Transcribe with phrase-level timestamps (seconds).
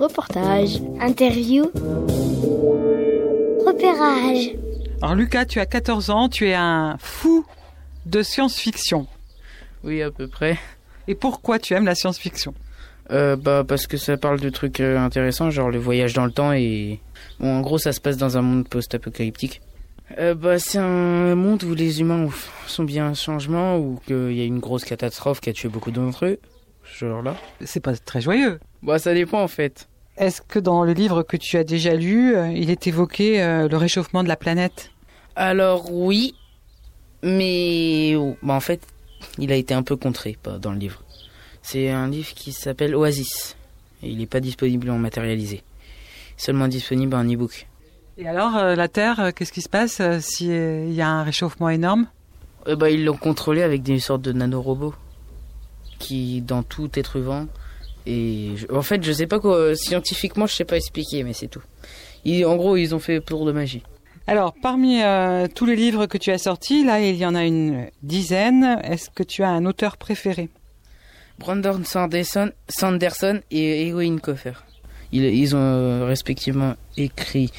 [0.00, 1.70] Reportage, interview,
[3.66, 4.52] repérage.
[5.02, 7.44] Alors Lucas, tu as 14 ans, tu es un fou
[8.06, 9.06] de science-fiction.
[9.84, 10.58] Oui, à peu près.
[11.06, 12.54] Et pourquoi tu aimes la science-fiction?
[13.10, 16.32] Euh, Bah parce que ça parle de trucs euh, intéressants, genre le voyage dans le
[16.32, 17.00] temps et
[17.38, 19.60] bon, en gros ça se passe dans un monde post-apocalyptique.
[20.18, 22.26] Euh, bah c'est un monde où les humains
[22.66, 25.90] sont bien en changement ou qu'il y a une grosse catastrophe qui a tué beaucoup
[25.90, 26.38] d'entre eux.
[26.98, 27.36] Ce genre-là.
[27.64, 28.58] C'est pas très joyeux.
[28.82, 29.88] Bah ça dépend en fait.
[30.20, 33.66] Est-ce que dans le livre que tu as déjà lu, euh, il est évoqué euh,
[33.66, 34.92] le réchauffement de la planète?
[35.34, 36.34] Alors oui,
[37.22, 38.80] mais bah, en fait
[39.38, 41.02] il a été un peu contré pas dans le livre.
[41.62, 43.56] C'est un livre qui s'appelle Oasis.
[44.02, 45.62] Et il n'est pas disponible en matérialisé.
[46.36, 47.66] Seulement disponible en e-book.
[48.16, 51.68] Et alors, euh, la Terre, qu'est-ce qui se passe euh, s'il y a un réchauffement
[51.68, 52.06] énorme?
[52.66, 54.94] Bah, ils l'ont contrôlé avec des sortes de nanorobots
[55.98, 57.46] qui, dans tout être vivant,
[58.06, 61.48] et je- en fait, je sais pas quoi, scientifiquement, je sais pas expliquer, mais c'est
[61.48, 61.62] tout.
[62.26, 63.82] En gros, ils ont fait tour de magie.
[64.26, 67.44] Alors, parmi euh, tous les livres que tu as sortis, là, il y en a
[67.44, 68.78] une dizaine.
[68.84, 70.50] Est-ce que tu as un auteur préféré?
[71.38, 74.52] Brandon Sanderson, Sanderson et Eowyn Coffer.
[75.10, 77.50] Ils, ils ont euh, respectivement écrit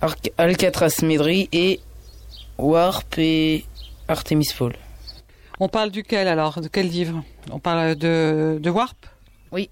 [0.00, 1.80] Arc- Alcatraz Medri et
[2.58, 3.64] Warp et
[4.08, 4.74] Artemis Fall.
[5.60, 6.60] On parle duquel alors?
[6.60, 7.22] De quel livre?
[7.50, 9.06] On parle de, de Warp?
[9.52, 9.70] Oui.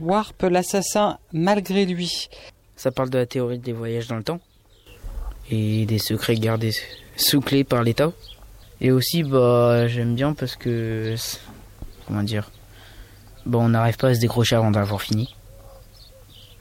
[0.00, 2.28] Warp, l'assassin malgré lui.
[2.76, 4.40] Ça parle de la théorie des voyages dans le temps
[5.50, 6.74] et des secrets gardés
[7.16, 8.12] sous clé par l'État.
[8.80, 11.38] Et aussi, bah, j'aime bien parce que, c'est-
[12.06, 12.50] comment dire,
[13.46, 15.34] bah, on n'arrive pas à se décrocher avant d'avoir fini.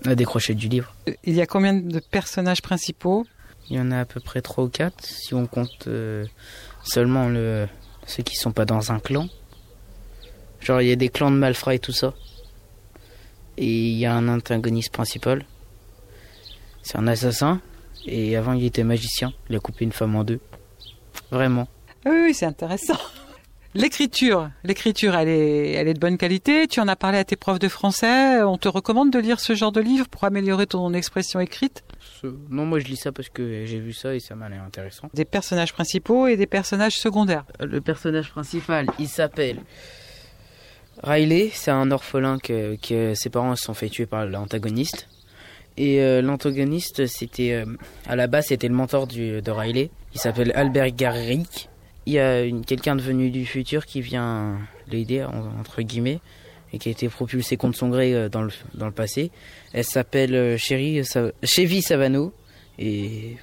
[0.06, 0.94] À décrocher du livre.
[1.23, 3.26] Il y a combien de personnages principaux?
[3.70, 6.26] Il y en a à peu près trois ou quatre si on compte euh,
[6.84, 7.68] seulement le
[8.06, 9.28] ceux qui sont pas dans un clan.
[10.62, 12.14] Genre il y a des clans de malfrats et tout ça.
[13.58, 15.45] Et il y a un antagoniste principal.
[16.81, 17.61] C'est un assassin
[18.06, 19.33] et avant il était magicien.
[19.49, 20.39] Il a coupé une femme en deux.
[21.32, 21.67] Vraiment.
[22.05, 22.98] Ah Oui, c'est intéressant.
[23.77, 26.66] L'écriture, l'écriture, elle est, elle est de bonne qualité.
[26.66, 28.42] Tu en as parlé à tes profs de français.
[28.43, 31.83] On te recommande de lire ce genre de livre pour améliorer ton expression écrite?
[32.22, 34.64] Ce- Non moi je lis ça parce que j'ai vu ça et ça m'a l'air
[34.64, 35.10] intéressant.
[35.14, 37.43] Des personnages principaux et des personnages secondaires.
[37.60, 39.58] Le personnage principal, il s'appelle
[41.04, 41.50] Riley.
[41.54, 42.78] C'est un orphelin que,
[43.16, 45.08] ses parents se sont fait tuer par l'antagoniste.
[45.78, 47.66] Et euh, l'antagoniste, c'était euh,
[48.08, 49.89] à la base, c'était le mentor de Riley.
[50.14, 51.70] Il s'appelle Albert Garrick.
[52.05, 54.58] Il y a quelqu'un de venu du futur qui vient
[54.88, 56.20] l'aider en- entre guillemets
[56.72, 59.32] et qui a été propulsé contre son gré euh, dans le dans le passé.
[59.73, 61.02] Elle s'appelle Chérie
[61.44, 62.32] Chevy Savano
[62.80, 63.36] et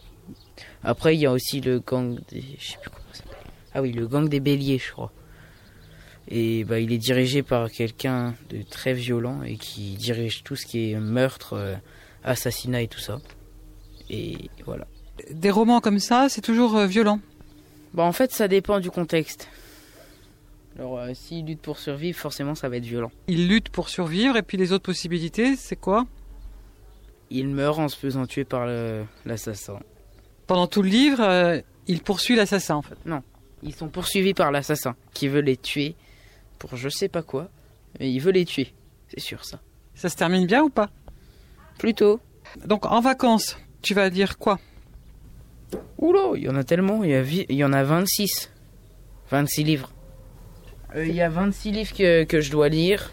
[0.85, 3.37] après il y a aussi le gang des je sais plus comment ça s'appelle.
[3.75, 5.13] Ah oui, le gang des béliers, je crois.
[6.29, 10.67] Et bah, il est dirigé par quelqu'un de très violent et qui dirige tout ce
[10.67, 11.75] qui est meurtre, euh,
[12.25, 13.21] assassinat et tout ça.
[14.09, 14.87] Et voilà.
[15.31, 17.21] Des romans comme ça, c'est toujours euh, violent?
[17.93, 19.49] Bah, en fait, ça dépend du contexte.
[20.79, 23.11] Alors, euh, s'il lutte pour survivre, forcément, ça va être violent.
[23.27, 26.07] Il lutte pour survivre et puis les autres possibilités, c'est quoi?
[27.31, 29.81] Il meurt en se faisant tuer par le- l'assassin.
[30.47, 32.97] Pendant tout le livre, euh, il poursuit l'assassin en fait.
[33.63, 35.95] Ils sont poursuivis par l'assassin qui veut les tuer
[36.69, 37.49] pour je sais pas quoi.
[37.99, 38.73] Mais il veut les tuer,
[39.09, 39.61] c'est sûr ça.
[39.97, 40.91] Ça se termine bien ou pas?
[41.79, 42.21] Plutôt.
[42.67, 44.61] Donc en vacances, tu vas dire quoi?
[45.99, 48.51] Oula, il y en a tellement, il y, a vi- il y en a 26.
[49.31, 49.91] 26 livres.
[50.95, 53.13] Euh, Il y a 26 livres que, que je dois lire.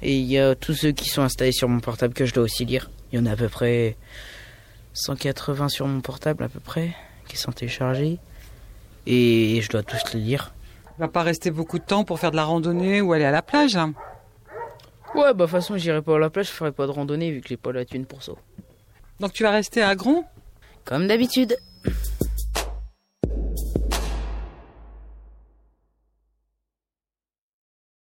[0.00, 2.44] Et il y a tous ceux qui sont installés sur mon portable que je dois
[2.44, 2.90] aussi lire.
[3.12, 3.96] Il y en a à peu près
[4.94, 6.94] 180 sur mon portable à peu près,
[7.28, 8.18] qui sont téléchargés.
[9.06, 10.54] Et je dois tous les lire.
[10.98, 13.30] Il va pas rester beaucoup de temps pour faire de la randonnée ou aller à
[13.30, 13.76] la plage.
[13.76, 13.94] hein.
[15.14, 17.30] Ouais, bah de toute façon, j'irai pas à la plage, je ferai pas de randonnée
[17.30, 18.32] vu que j'ai pas la thune pour ça.
[19.20, 20.24] Donc tu vas rester à Gron?
[20.84, 21.56] Comme d'habitude.